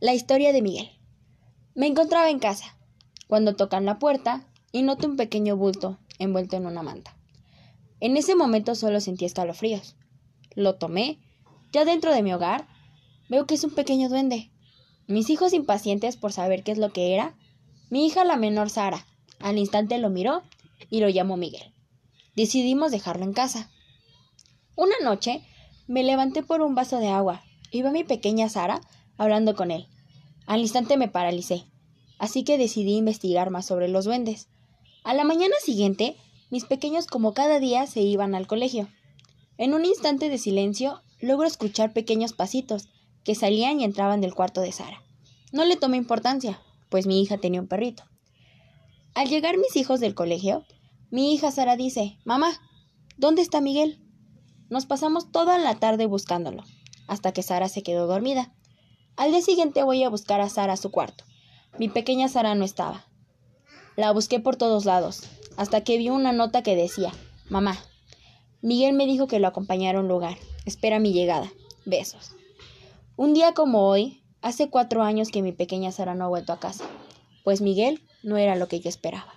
[0.00, 0.88] La historia de Miguel.
[1.74, 2.76] Me encontraba en casa,
[3.26, 7.16] cuando tocan la puerta y noto un pequeño bulto envuelto en una manta.
[7.98, 9.96] En ese momento solo sentí escalofríos.
[10.54, 11.18] Lo tomé.
[11.72, 12.68] Ya dentro de mi hogar,
[13.28, 14.52] veo que es un pequeño duende.
[15.08, 17.34] Mis hijos impacientes por saber qué es lo que era,
[17.90, 19.04] mi hija la menor Sara,
[19.40, 20.44] al instante lo miró
[20.90, 21.74] y lo llamó Miguel.
[22.36, 23.68] Decidimos dejarlo en casa.
[24.76, 25.42] Una noche
[25.88, 27.42] me levanté por un vaso de agua
[27.72, 28.80] y vi a mi pequeña Sara
[29.18, 29.86] hablando con él.
[30.46, 31.66] Al instante me paralicé,
[32.18, 34.48] así que decidí investigar más sobre los duendes.
[35.04, 36.16] A la mañana siguiente,
[36.50, 38.88] mis pequeños como cada día se iban al colegio.
[39.58, 42.88] En un instante de silencio, logro escuchar pequeños pasitos
[43.24, 45.02] que salían y entraban del cuarto de Sara.
[45.52, 48.04] No le tomé importancia, pues mi hija tenía un perrito.
[49.14, 50.64] Al llegar mis hijos del colegio,
[51.10, 52.52] mi hija Sara dice, Mamá,
[53.16, 54.00] ¿dónde está Miguel?
[54.70, 56.64] Nos pasamos toda la tarde buscándolo,
[57.06, 58.54] hasta que Sara se quedó dormida.
[59.18, 61.24] Al día siguiente voy a buscar a Sara a su cuarto.
[61.76, 63.04] Mi pequeña Sara no estaba.
[63.96, 65.24] La busqué por todos lados,
[65.56, 67.10] hasta que vi una nota que decía,
[67.48, 67.76] Mamá,
[68.62, 70.38] Miguel me dijo que lo acompañara a un lugar.
[70.66, 71.50] Espera mi llegada.
[71.84, 72.30] Besos.
[73.16, 76.60] Un día como hoy, hace cuatro años que mi pequeña Sara no ha vuelto a
[76.60, 76.84] casa,
[77.42, 79.34] pues Miguel no era lo que yo esperaba.